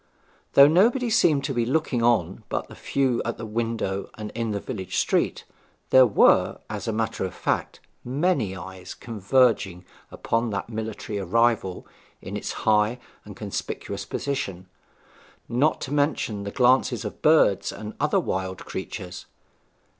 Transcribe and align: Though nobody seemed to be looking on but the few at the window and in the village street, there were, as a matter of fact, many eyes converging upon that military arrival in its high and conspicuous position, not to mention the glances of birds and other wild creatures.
Though 0.53 0.67
nobody 0.67 1.11
seemed 1.11 1.43
to 1.43 1.53
be 1.53 1.63
looking 1.63 2.01
on 2.01 2.43
but 2.49 2.69
the 2.69 2.73
few 2.75 3.21
at 3.23 3.37
the 3.37 3.45
window 3.45 4.09
and 4.17 4.31
in 4.31 4.49
the 4.49 4.59
village 4.59 4.97
street, 4.97 5.43
there 5.91 6.07
were, 6.07 6.57
as 6.71 6.87
a 6.87 6.91
matter 6.91 7.23
of 7.23 7.35
fact, 7.35 7.79
many 8.03 8.57
eyes 8.57 8.95
converging 8.95 9.85
upon 10.09 10.49
that 10.49 10.69
military 10.69 11.19
arrival 11.19 11.85
in 12.19 12.35
its 12.35 12.53
high 12.65 12.97
and 13.25 13.35
conspicuous 13.37 14.05
position, 14.05 14.67
not 15.47 15.79
to 15.81 15.93
mention 15.93 16.45
the 16.45 16.49
glances 16.51 17.05
of 17.05 17.21
birds 17.21 17.71
and 17.71 17.93
other 17.99 18.19
wild 18.19 18.65
creatures. 18.65 19.27